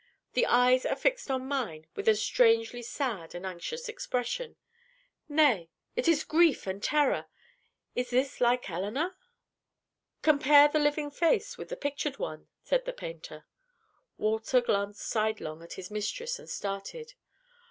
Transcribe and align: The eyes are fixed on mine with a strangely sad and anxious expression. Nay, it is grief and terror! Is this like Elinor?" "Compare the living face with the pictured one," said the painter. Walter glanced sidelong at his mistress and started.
The 0.33 0.47
eyes 0.47 0.83
are 0.83 0.95
fixed 0.95 1.29
on 1.29 1.45
mine 1.47 1.85
with 1.93 2.07
a 2.09 2.15
strangely 2.15 2.81
sad 2.81 3.35
and 3.35 3.45
anxious 3.45 3.87
expression. 3.87 4.55
Nay, 5.29 5.69
it 5.95 6.07
is 6.07 6.23
grief 6.23 6.65
and 6.65 6.81
terror! 6.81 7.27
Is 7.93 8.09
this 8.09 8.41
like 8.41 8.67
Elinor?" 8.67 9.15
"Compare 10.23 10.69
the 10.69 10.79
living 10.79 11.11
face 11.11 11.55
with 11.55 11.69
the 11.69 11.77
pictured 11.77 12.17
one," 12.17 12.47
said 12.63 12.85
the 12.85 12.93
painter. 12.93 13.45
Walter 14.17 14.59
glanced 14.59 15.03
sidelong 15.07 15.61
at 15.61 15.73
his 15.73 15.91
mistress 15.91 16.39
and 16.39 16.49
started. 16.49 17.13